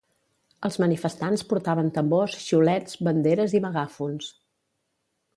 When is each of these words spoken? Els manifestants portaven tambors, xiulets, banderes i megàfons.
Els 0.67 0.75
manifestants 0.83 1.43
portaven 1.51 1.91
tambors, 1.97 2.37
xiulets, 2.45 2.97
banderes 3.09 3.53
i 3.59 3.61
megàfons. 3.67 4.31